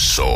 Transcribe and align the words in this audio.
soul. 0.00 0.29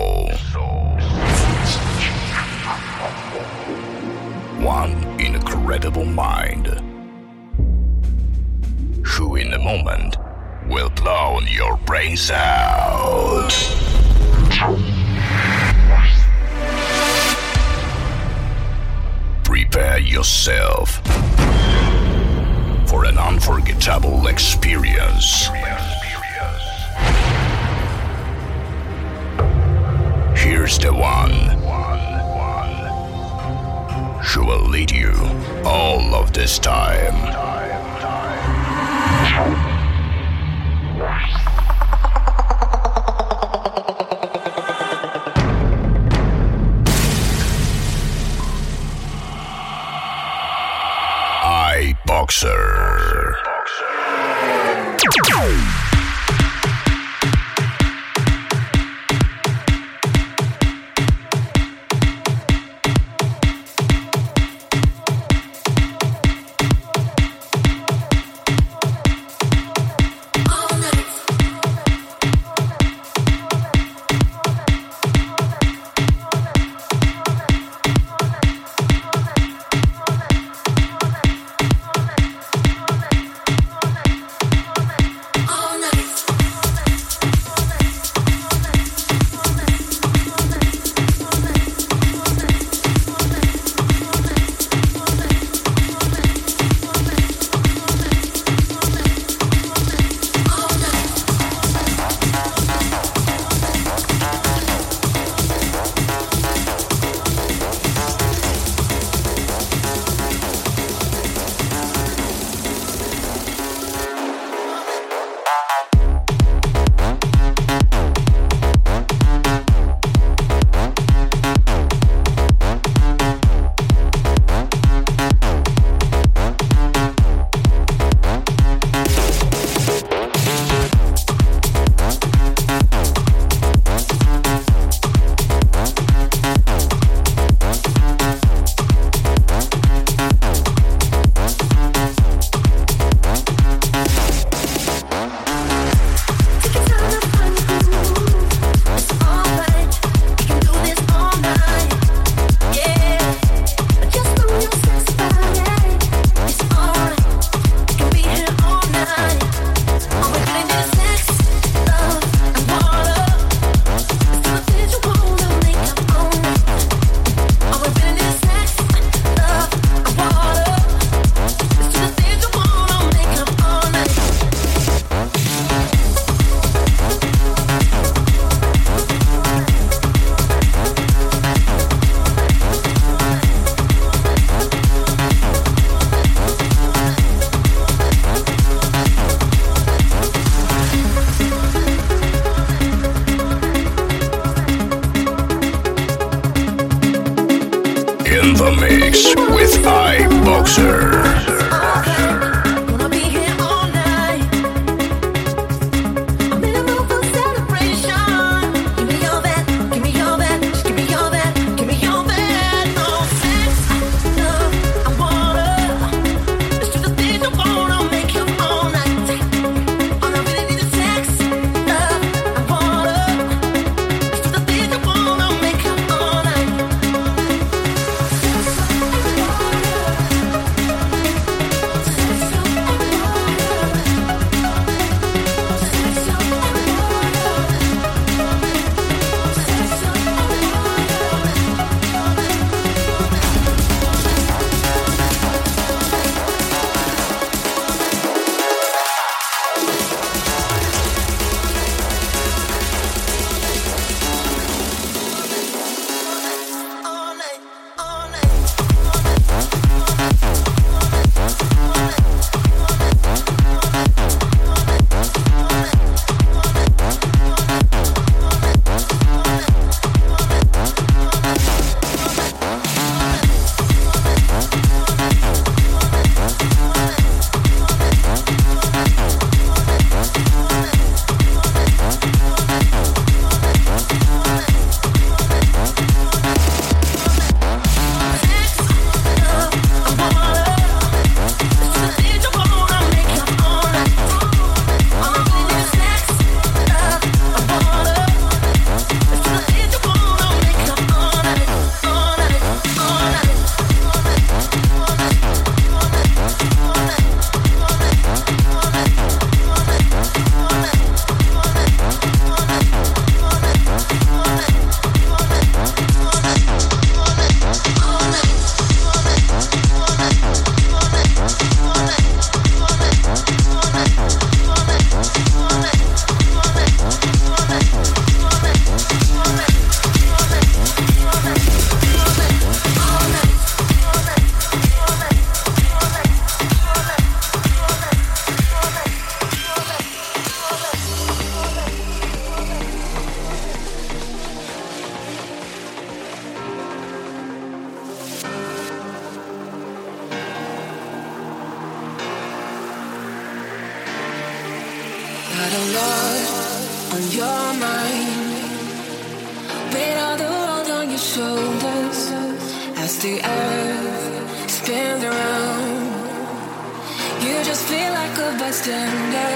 You 367.44 367.62
just 367.62 367.85
feel 367.85 368.12
like 368.20 368.35
a 368.38 368.56
bystander. 368.58 369.52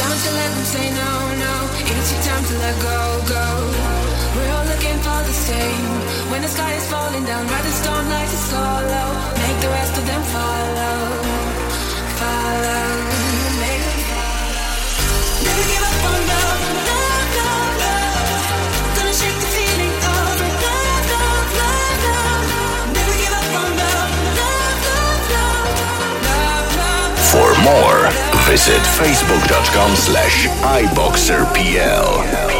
Don't 0.00 0.20
you 0.24 0.32
let 0.40 0.50
them 0.56 0.66
say 0.74 0.86
no, 1.02 1.12
no. 1.44 1.54
It's 1.92 2.08
your 2.12 2.22
time 2.28 2.44
to 2.50 2.54
let 2.64 2.76
go, 2.80 2.98
go. 3.34 3.46
We're 4.34 4.52
all 4.56 4.66
looking 4.72 4.98
for 5.04 5.20
the 5.28 5.36
same. 5.48 5.86
When 6.30 6.40
the 6.40 6.48
sky 6.48 6.72
is 6.72 6.86
falling 6.88 7.24
down, 7.24 7.46
ride 7.52 7.64
the 7.64 7.74
storm 7.82 8.08
like 8.08 8.30
a 8.38 8.40
solo. 8.50 9.04
Make 9.44 9.58
the 9.60 9.70
rest 9.78 9.94
of 10.00 10.04
them 10.10 10.22
follow, 10.34 10.96
follow. 12.20 12.86
Never 15.44 15.64
give 15.70 15.84
up 15.90 16.04
on 16.10 16.20
love. 16.28 16.47
more, 27.68 28.08
visit 28.48 28.80
facebook.com 28.96 29.94
slash 29.94 30.48
iboxerpl. 30.82 32.57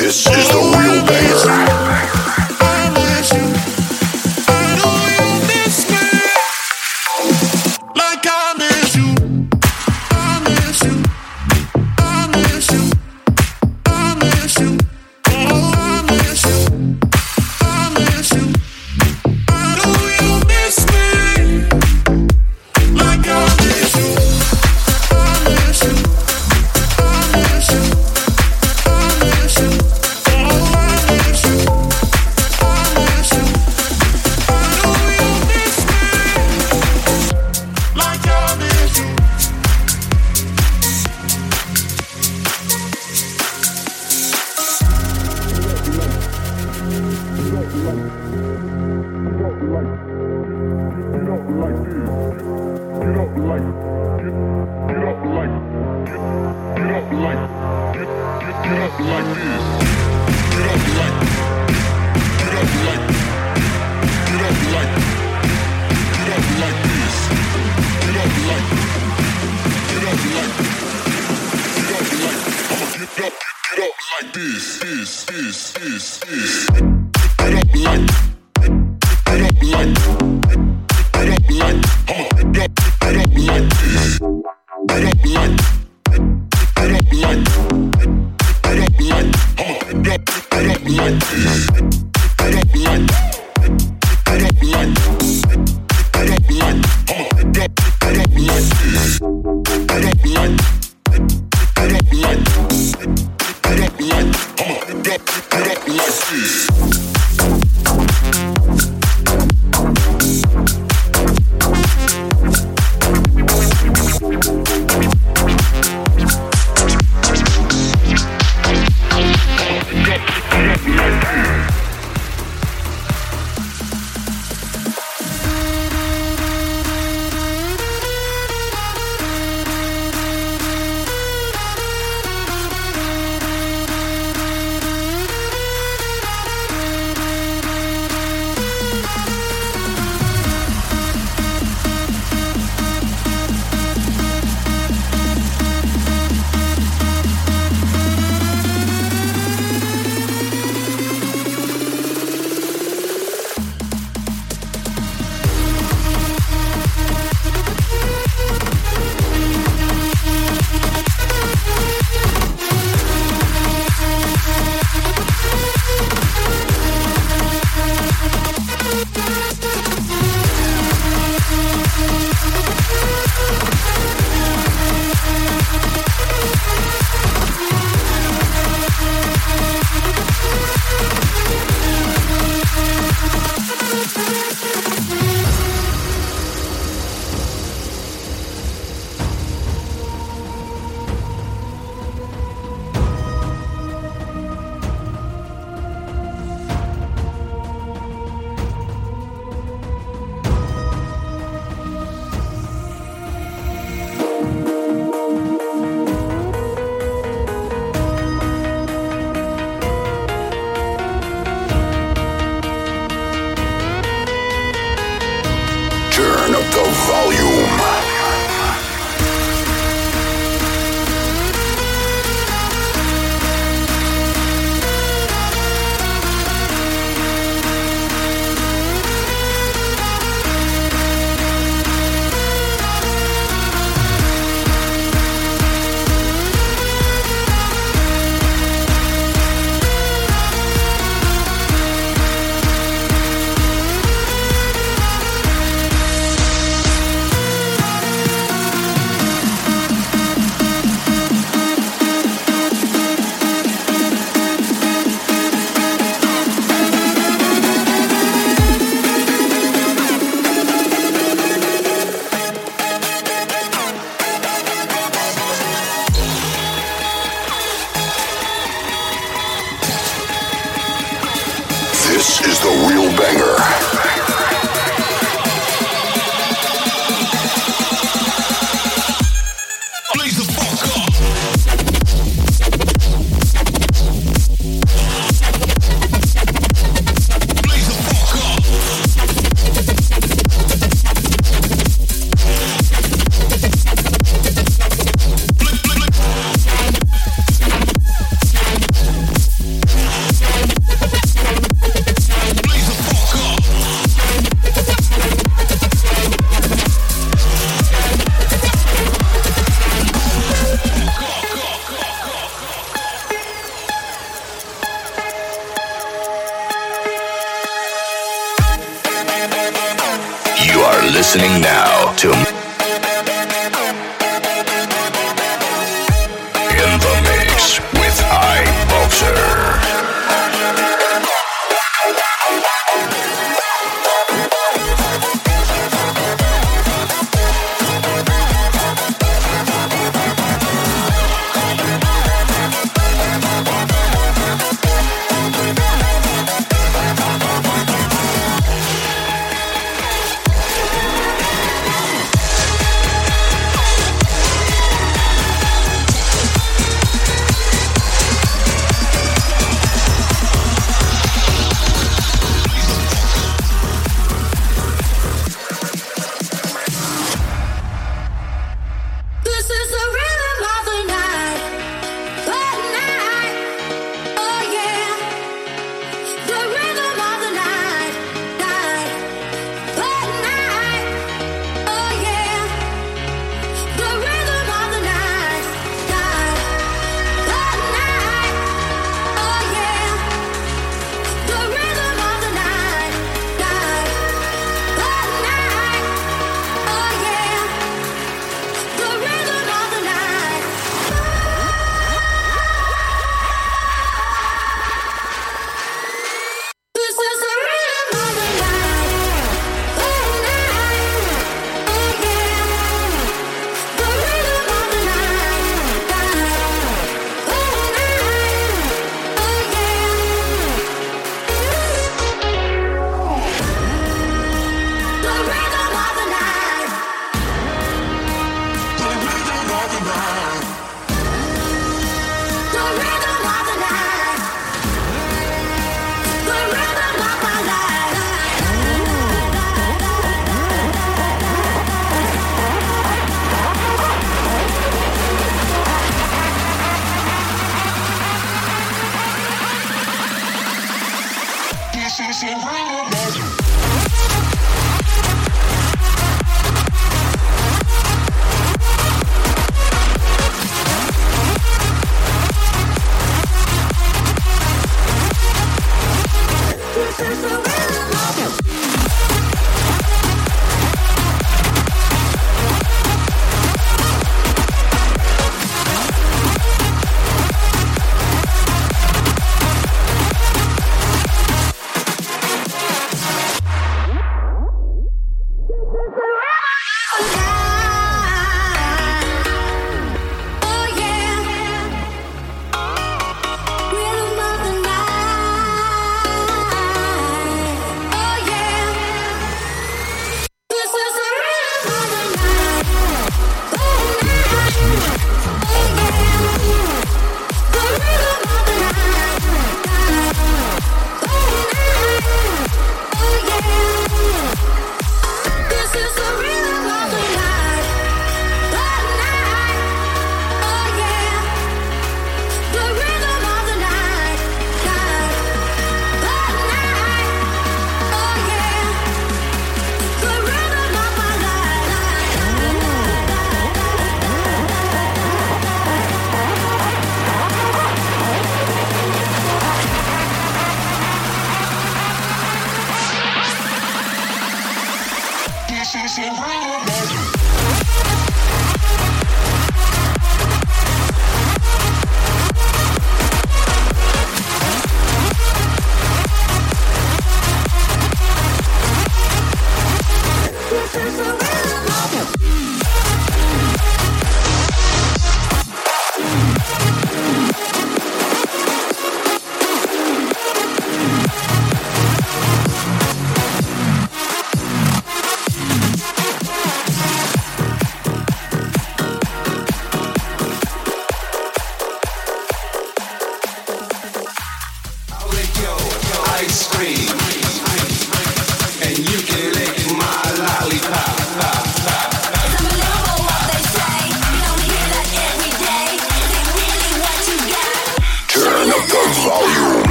This 0.00 0.26
is 0.26 0.48
the 0.48 0.58
real 0.76 1.06
banger. 1.06 1.89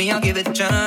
Me, 0.00 0.10
I'll 0.10 0.20
give 0.20 0.38
it 0.38 0.48
a 0.48 0.52
chance. 0.52 0.79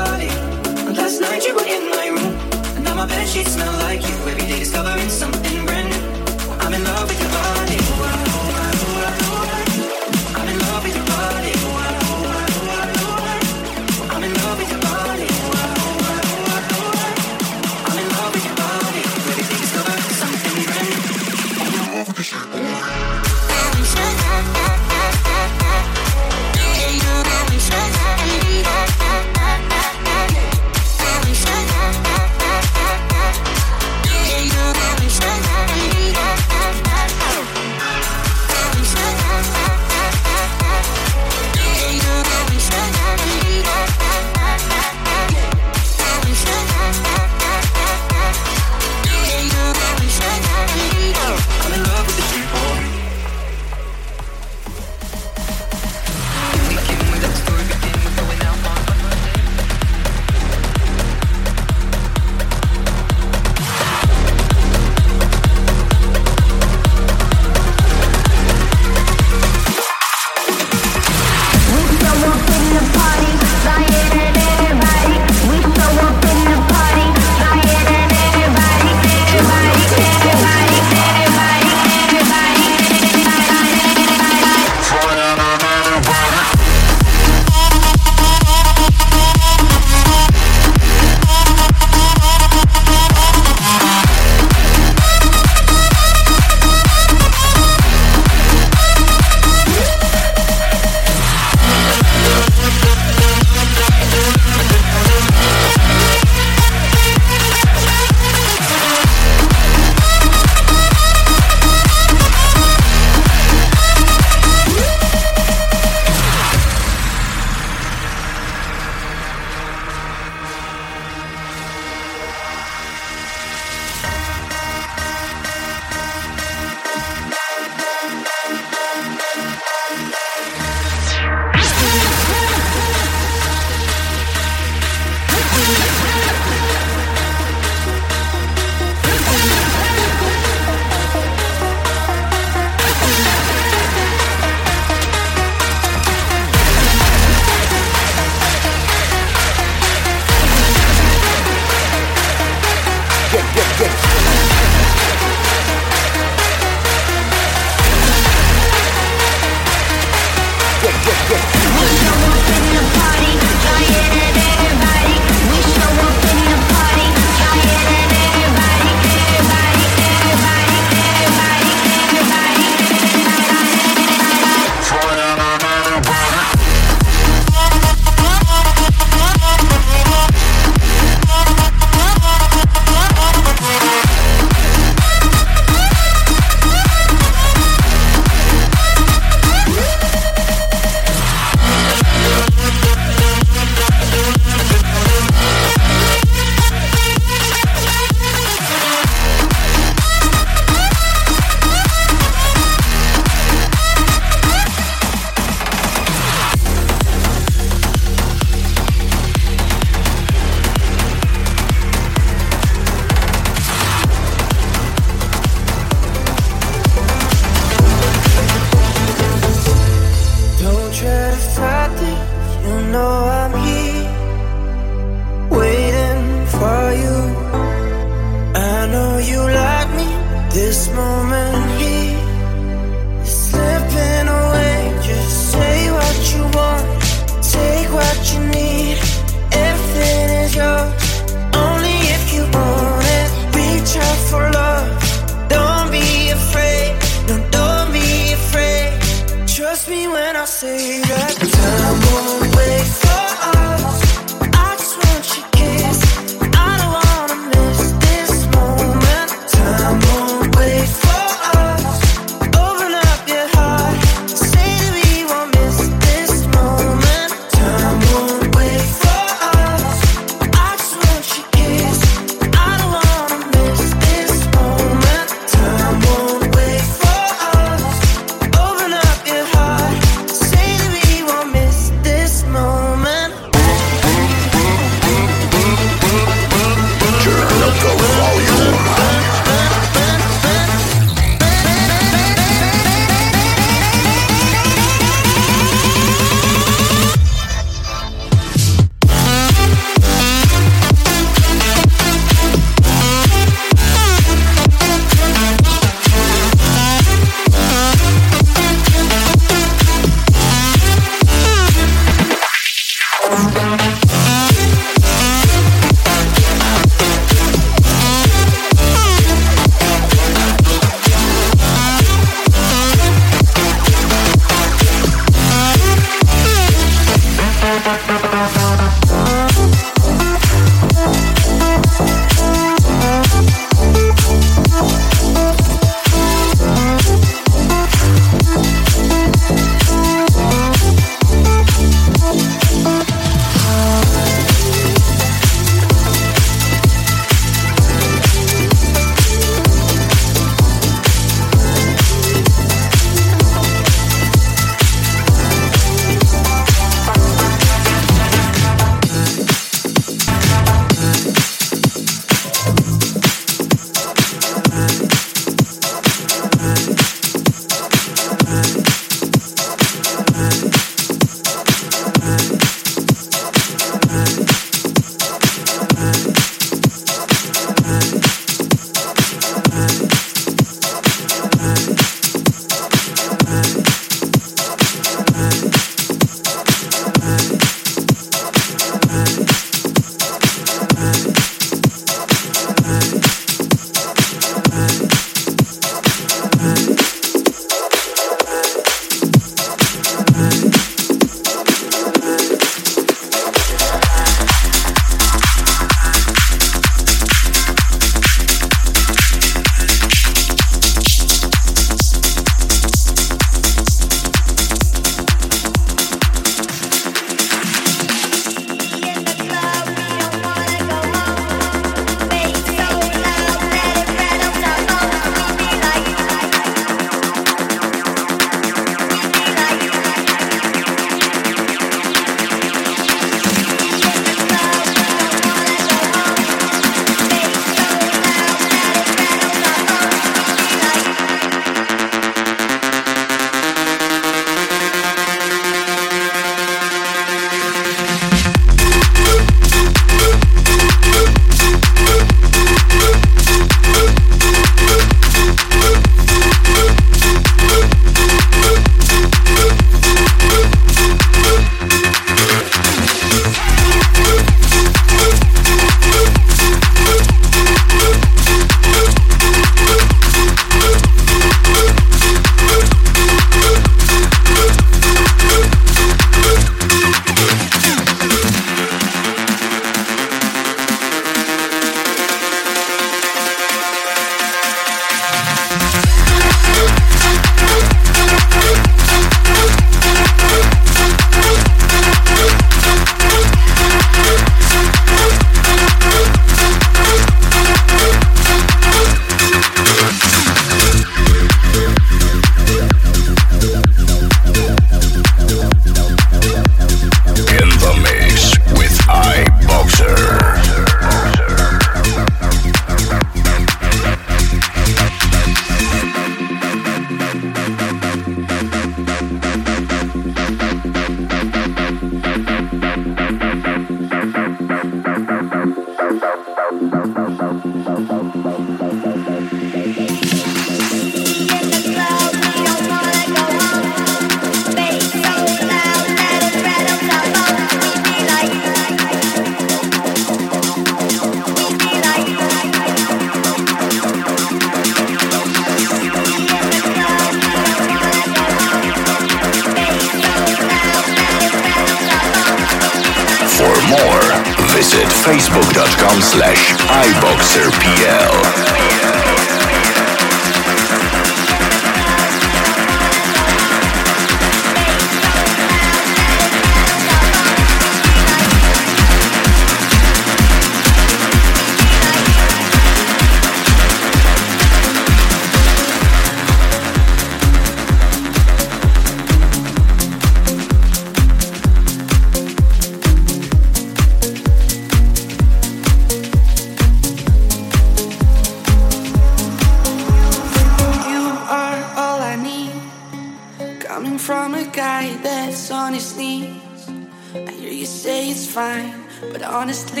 but 599.41 599.49
honestly 599.49 600.00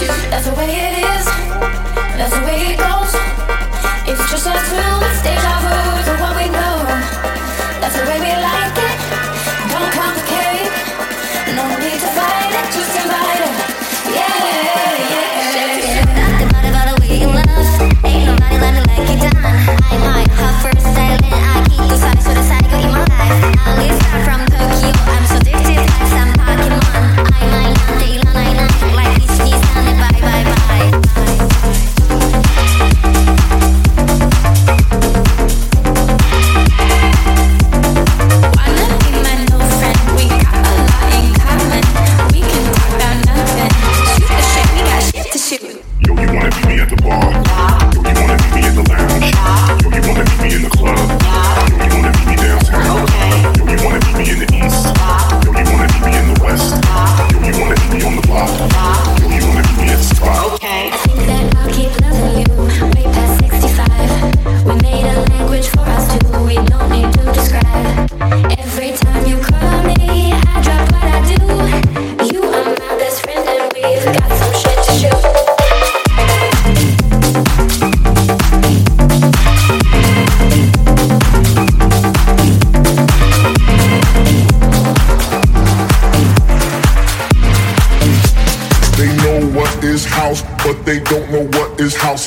That's 0.00 0.48
the 0.48 0.54
way 0.54 0.70
it 0.70 0.98
is. 1.04 1.26
That's 2.16 2.34
the 2.34 2.44
way 2.46 2.72
it 2.72 2.78
goes. 2.78 2.91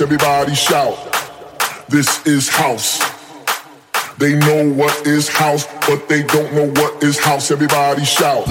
Everybody 0.05 0.53
shout. 0.53 0.95
This 1.89 2.23
is 2.27 2.47
house. 2.47 2.99
They 4.19 4.37
know 4.37 4.71
what 4.71 4.93
is 5.07 5.27
house, 5.27 5.65
but 5.87 6.07
they 6.07 6.21
don't 6.21 6.53
know 6.53 6.67
what 6.79 7.01
is 7.01 7.17
house. 7.17 7.49
Everybody 7.49 8.05
shout. 8.05 8.45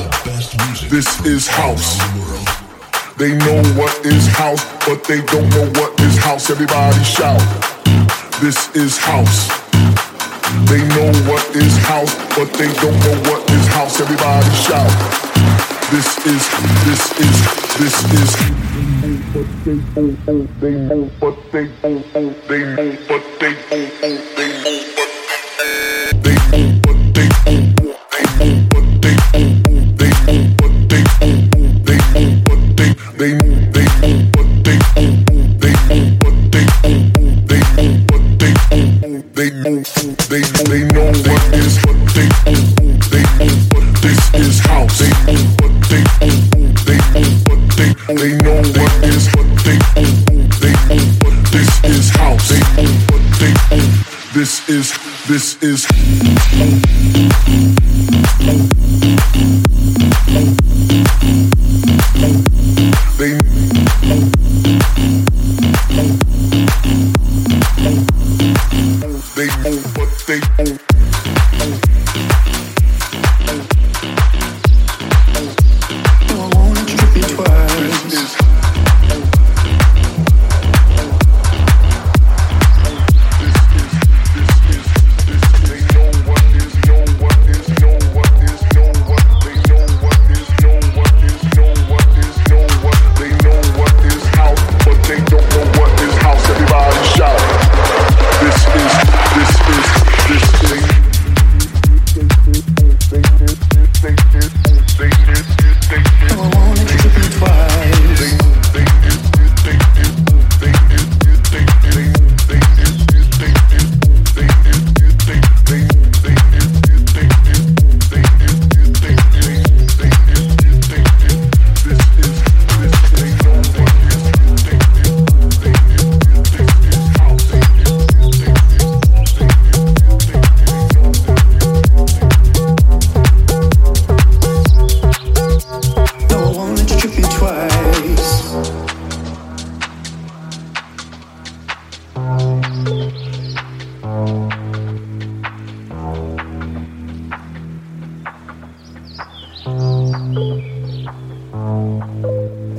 This 0.91 1.07
is 1.25 1.47
house. 1.47 1.97
They 3.19 3.39
know 3.39 3.63
what 3.79 3.95
is 4.05 4.27
house, 4.27 4.65
but 4.85 5.05
they 5.05 5.23
don't 5.27 5.49
know 5.51 5.71
what 5.79 5.95
is 6.01 6.19
house. 6.19 6.51
Everybody 6.51 7.05
shout. 7.05 7.39
This 8.43 8.75
is 8.75 8.99
house. 8.99 9.47
They 10.67 10.83
know 10.99 11.13
what 11.31 11.47
is 11.55 11.79
house, 11.87 12.17
but 12.35 12.53
they 12.59 12.73
don't 12.83 12.99
know 13.07 13.31
what 13.31 13.49
is 13.49 13.67
house. 13.69 14.01
Everybody 14.01 14.51
shout. 14.59 14.91
This 15.93 16.19
is, 16.27 16.43
this 16.83 17.13
is, 17.21 17.37
this 17.79 17.95
is. 18.13 18.55
They 21.55 21.69
know, 21.85 22.03
they 22.49 22.65
know, 22.65 22.99
but 23.07 23.23
they 23.39 23.53
know, 23.53 23.87
they 24.01 24.15
know, 24.65 24.95
but 24.97 25.94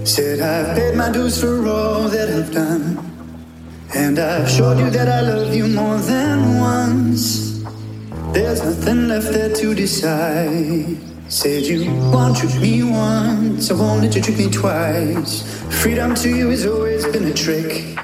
Said 0.05 0.39
I've 0.39 0.77
paid 0.77 0.95
my 0.95 1.11
dues 1.11 1.41
for 1.41 1.67
all 1.67 2.07
that 2.09 2.29
I've 2.29 2.53
done. 2.53 2.99
And 3.95 4.19
I've 4.19 4.47
showed 4.47 4.77
you 4.77 4.91
that 4.91 5.07
I 5.07 5.21
love 5.21 5.51
you 5.51 5.67
more 5.67 5.97
than 5.97 6.59
once. 6.59 7.63
There's 8.31 8.63
nothing 8.63 9.07
left 9.07 9.33
there 9.33 9.49
to 9.55 9.73
decide. 9.73 10.97
Said 11.27 11.63
you 11.63 11.91
won't 12.13 12.37
treat 12.37 12.55
me 12.61 12.83
once, 12.83 13.71
I 13.71 13.73
won't 13.73 14.03
let 14.03 14.15
you 14.15 14.21
treat 14.21 14.37
me 14.37 14.51
twice. 14.51 15.41
Freedom 15.81 16.13
to 16.13 16.29
you 16.29 16.49
has 16.49 16.67
always 16.67 17.03
been 17.07 17.25
a 17.25 17.33
trick. 17.33 17.97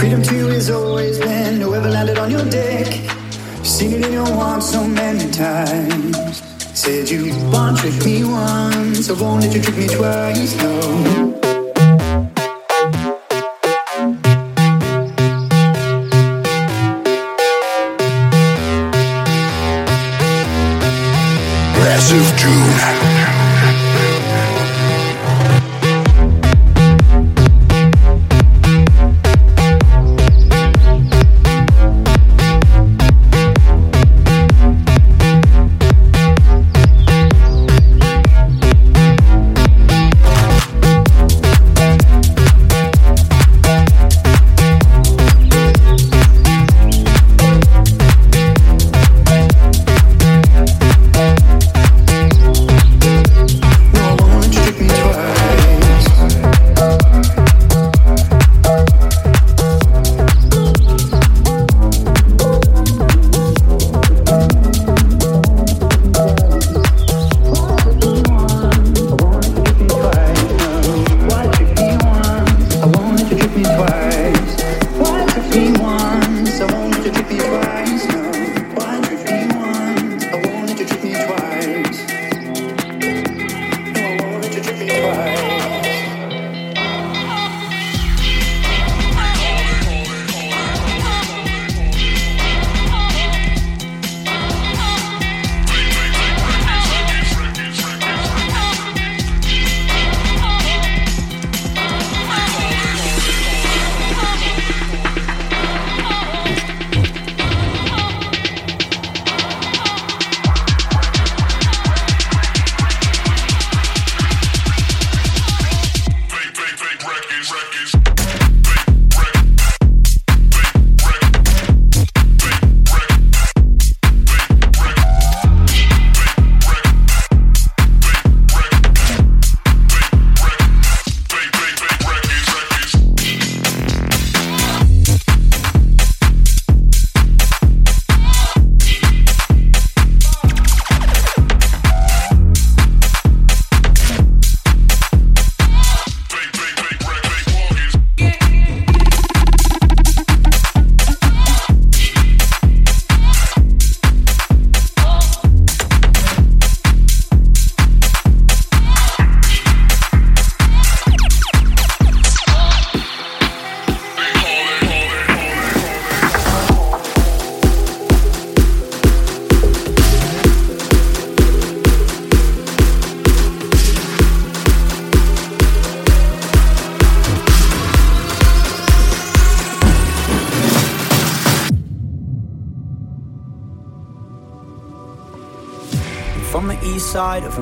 Freedom 0.00 0.22
to 0.22 0.34
you 0.34 0.46
has 0.48 0.70
always 0.70 1.18
been 1.18 1.60
whoever 1.60 1.90
landed 1.90 2.16
on 2.18 2.30
your 2.30 2.44
dick. 2.46 3.10
Seen 3.62 3.92
it 3.92 4.06
in 4.06 4.12
your 4.14 4.26
arms 4.26 4.70
so 4.70 4.82
many 4.88 5.30
times. 5.30 6.57
Said 6.88 7.10
you 7.10 7.34
want 7.50 7.76
to 7.76 7.90
trick 7.90 8.02
me 8.06 8.24
once, 8.24 9.10
I 9.10 9.12
won't 9.20 9.42
let 9.42 9.54
you 9.54 9.60
trick 9.60 9.76
me 9.76 9.88
twice, 9.88 10.56
no. 10.56 11.47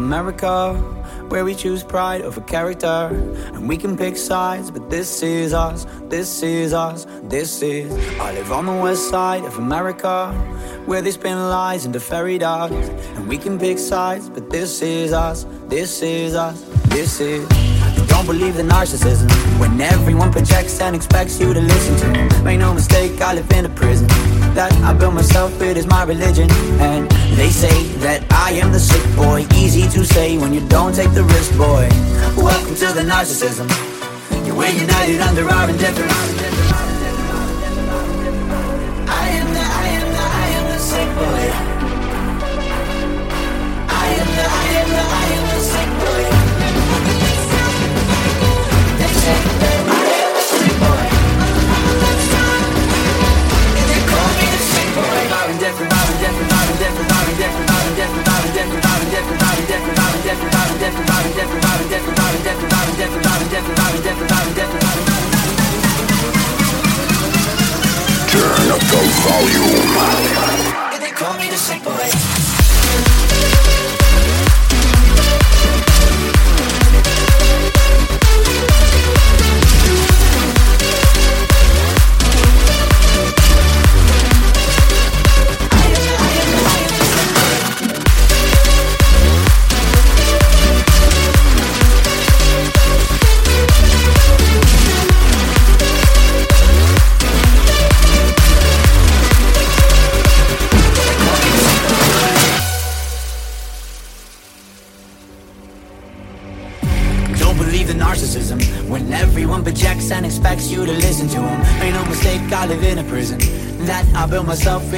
America, 0.07 0.73
where 1.31 1.45
we 1.45 1.53
choose 1.53 1.83
pride 1.83 2.23
over 2.23 2.41
character. 2.41 3.11
And 3.55 3.69
we 3.69 3.77
can 3.77 3.97
pick 3.97 4.17
sides, 4.17 4.71
but 4.71 4.89
this 4.89 5.21
is 5.23 5.53
us, 5.53 5.85
this 6.09 6.45
is 6.45 6.73
us, 6.73 7.07
this 7.25 7.61
is. 7.61 7.91
I 8.21 8.33
live 8.33 8.53
on 8.53 8.67
the 8.67 8.79
west 8.87 9.11
side 9.11 9.45
of 9.45 9.59
America, 9.59 10.33
where 10.87 11.03
they 11.03 11.11
spin 11.11 11.39
lies 11.51 11.87
into 11.87 11.99
fairy 11.99 12.39
dust. 12.39 12.73
And 13.17 13.27
we 13.27 13.37
can 13.37 13.59
pick 13.59 13.79
sides, 13.79 14.31
but 14.31 14.49
this 14.49 14.81
is 14.81 15.13
us, 15.13 15.45
this 15.67 16.03
is 16.03 16.37
us, 16.37 16.63
this 16.95 17.21
is. 17.21 17.45
Don't 18.07 18.27
believe 18.27 18.55
the 18.55 18.63
narcissism 18.63 19.29
when 19.59 19.81
everyone 19.81 20.31
projects 20.31 20.81
and 20.81 20.95
expects 20.95 21.41
you 21.41 21.53
to 21.53 21.61
listen 21.61 21.95
to. 22.03 22.43
Make 22.45 22.61
no 22.61 22.73
mistake, 22.73 23.21
I 23.21 23.35
live 23.35 23.51
in 23.51 23.67
a 23.67 23.69
prison 23.71 24.07
that 24.57 24.73
I 24.83 24.95
built 24.95 25.13
myself, 25.13 25.61
it 25.61 25.77
is 25.77 25.87
my 25.87 26.03
religion. 26.05 26.51
And 26.81 27.11
they 27.37 27.51
say 27.51 27.83
that 28.01 28.25
I 28.33 28.53
am 28.53 28.73
the 28.73 28.81
sick 28.81 29.05
boy. 29.15 29.47
Easy 29.55 29.83
to 29.91 30.05
say 30.05 30.39
when 30.39 30.55
you 30.55 30.67
don't 30.69 30.95
take 30.95 31.13
the 31.13 31.25
risk, 31.25 31.53
boy. 31.59 31.87
Welcome 32.37 32.75
to 32.75 32.89
the 32.97 33.03
narcissism. 33.03 33.69
We're 34.57 34.73
united 34.73 35.21
under 35.21 35.45
our 35.51 35.69
indifference. 35.69 36.15
I 39.07 39.25
am 39.41 39.49
the, 39.53 39.61
I 39.61 39.87
am 39.99 40.07
the, 40.17 40.25
I 40.43 40.47
am 40.59 40.65
the 40.73 40.79
sick 40.91 41.09
boy. 41.21 41.45
I 43.93 44.07
am 44.21 44.29
the, 44.37 44.45
I 44.61 44.67
am 44.81 44.89
the, 44.89 44.97
I 44.97 45.21
am 45.21 45.26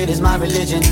It 0.09 0.13
is 0.13 0.21
my 0.23 0.37
religion, 0.37 0.88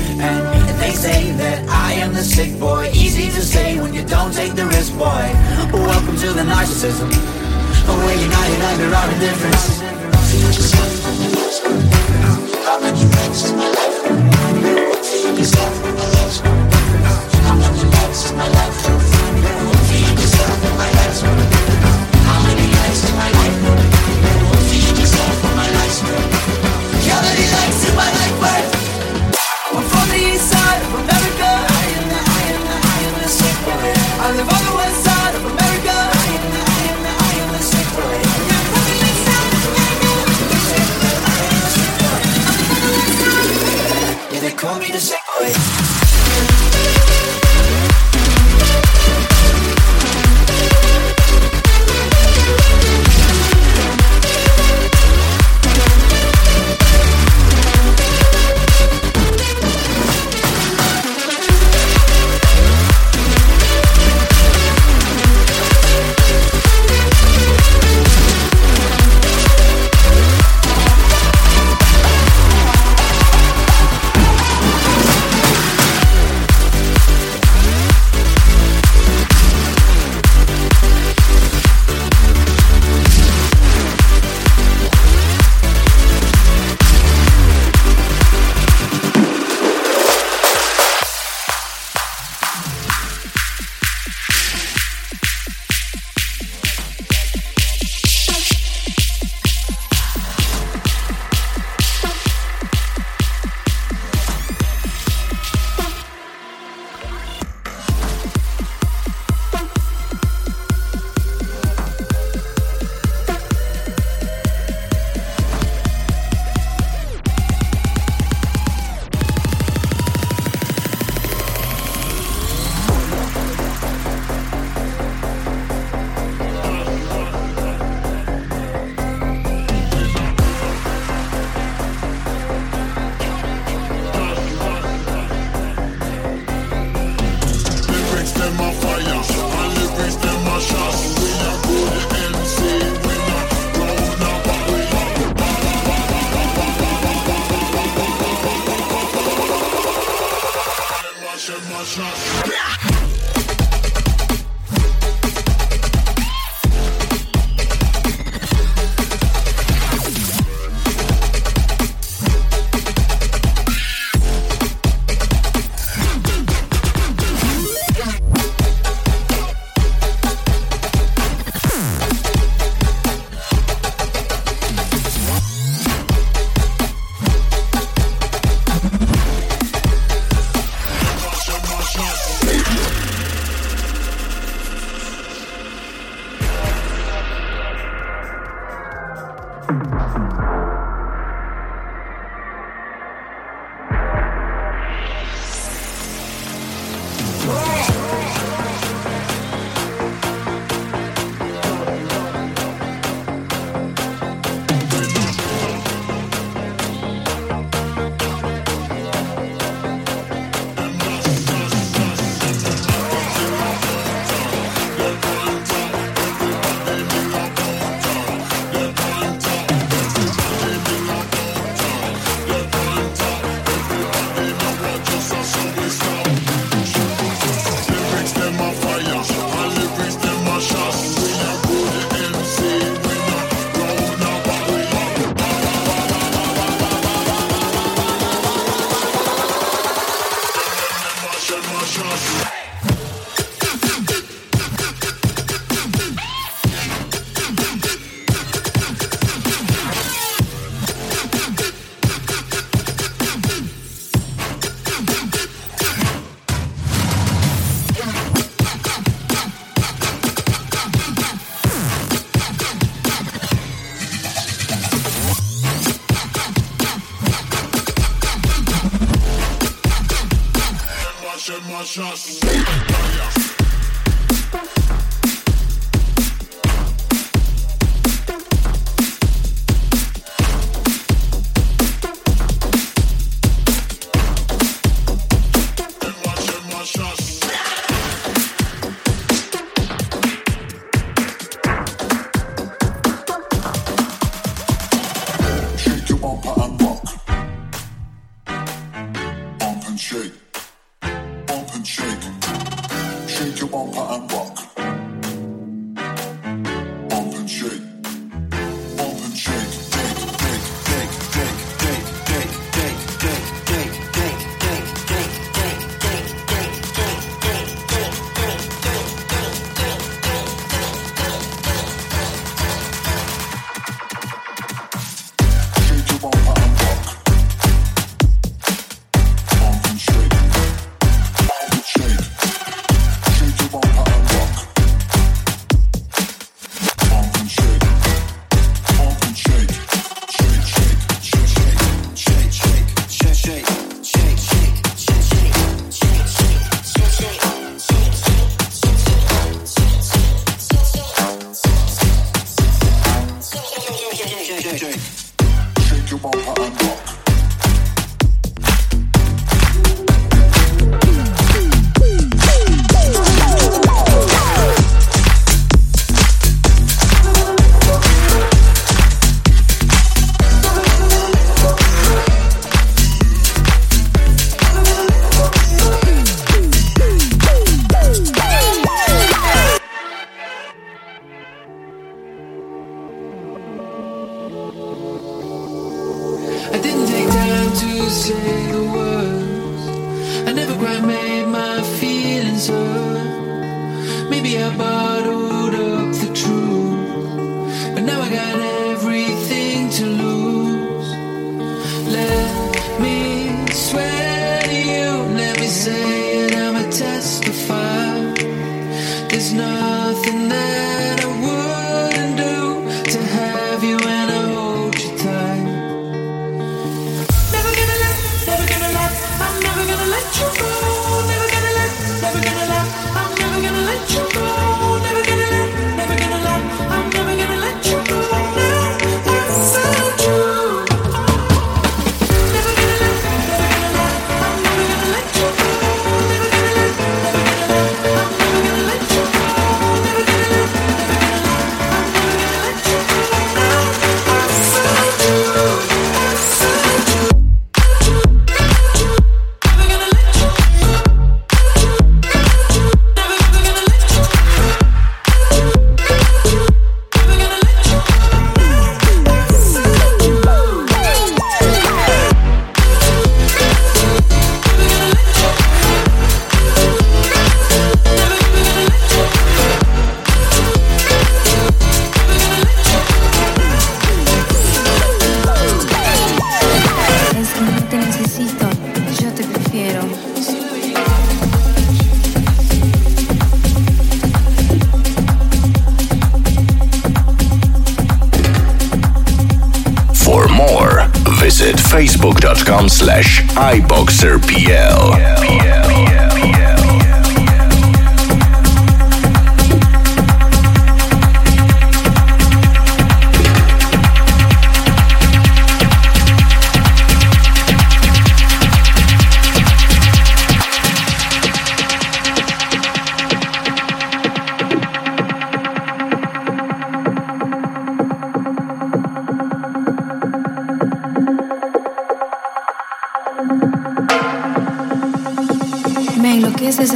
Slash 493.17 493.41
iboxerpl. 493.55 495.36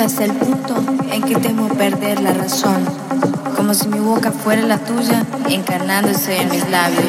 Hasta 0.03 0.25
el 0.25 0.31
punto 0.31 0.75
en 1.11 1.21
que 1.21 1.35
temo 1.35 1.67
perder 1.67 2.21
la 2.21 2.33
razón, 2.33 2.83
como 3.55 3.73
si 3.73 3.87
mi 3.87 3.99
boca 3.99 4.31
fuera 4.31 4.63
la 4.63 4.79
tuya, 4.79 5.23
encarnándose 5.47 6.41
en 6.41 6.49
mis 6.49 6.67
labios. 6.69 7.05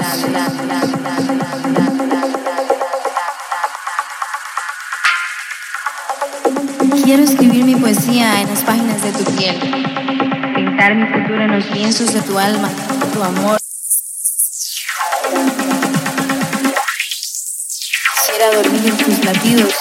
Quiero 7.03 7.23
escribir 7.23 7.65
mi 7.65 7.77
poesía 7.77 8.43
en 8.43 8.49
las 8.49 8.61
páginas 8.61 9.03
de 9.03 9.13
tu 9.13 9.25
piel, 9.37 9.59
pintar 10.55 10.95
mi 10.95 11.07
futuro 11.07 11.43
en 11.43 11.53
los 11.53 11.71
lienzos 11.71 12.13
de 12.13 12.21
tu 12.21 12.39
alma, 12.39 12.69
tu 13.15 13.23
amor. 13.23 13.59
Quisiera 18.15 18.55
dormir 18.55 18.87
en 18.87 18.97
tus 18.99 19.25
latidos, 19.25 19.75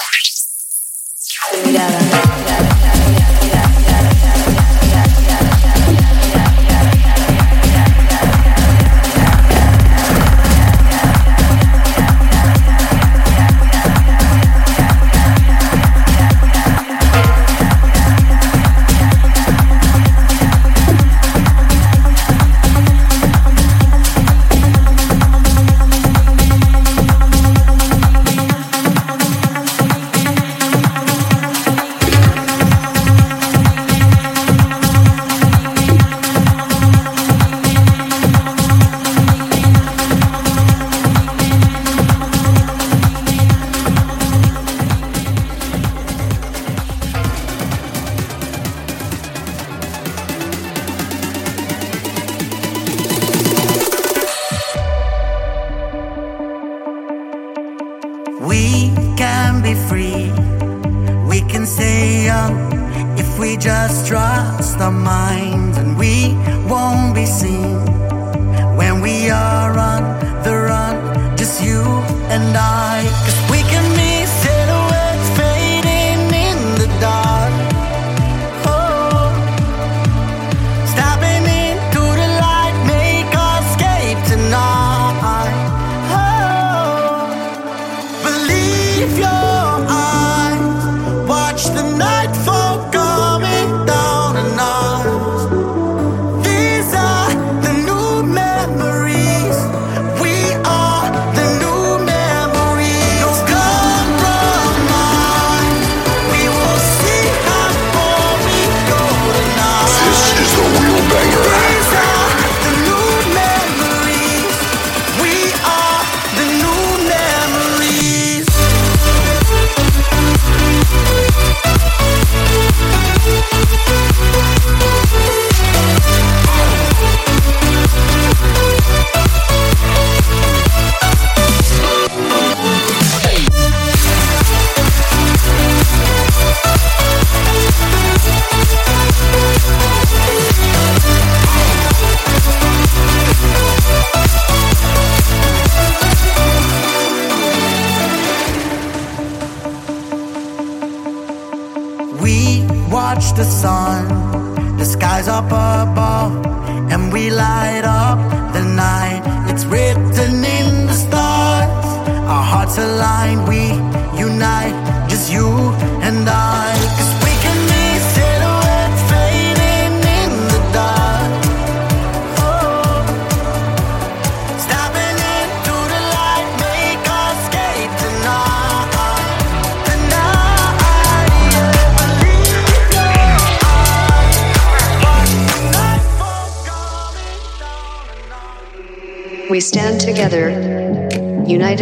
the 153.42 153.50
sun, 153.50 154.76
the 154.76 154.84
skies 154.84 155.26
are 155.26 155.44
above. 155.44 155.71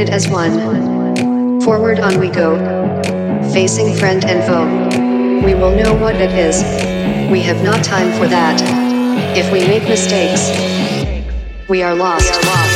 United 0.01 0.15
as 0.15 0.29
one. 0.29 1.61
Forward 1.61 2.01
on 2.01 2.19
we 2.19 2.29
go, 2.29 2.57
facing 3.53 3.95
friend 3.97 4.25
and 4.25 4.43
foe. 4.45 5.45
We 5.45 5.55
will 5.55 5.75
know 5.77 5.95
what 5.95 6.15
it 6.17 6.33
is. 6.33 6.63
We 7.31 7.41
have 7.43 7.63
not 7.63 7.85
time 7.85 8.11
for 8.19 8.27
that. 8.29 8.61
If 9.37 9.53
we 9.53 9.61
make 9.61 9.83
mistakes, 9.85 10.49
we 11.69 11.83
are 11.83 11.95
lost. 11.95 12.25
We 12.25 12.39
are 12.39 12.45
lost. 12.45 12.70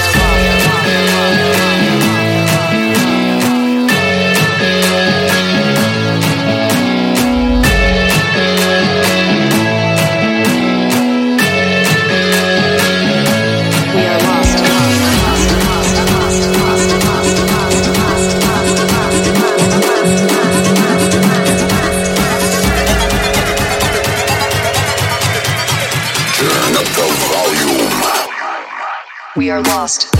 We 29.45 29.51
are 29.51 29.61
lost. 29.61 30.14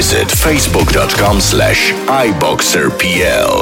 Visit 0.00 0.28
facebook.com 0.28 1.38
slash 1.42 1.92
iboxerpl. 2.24 3.60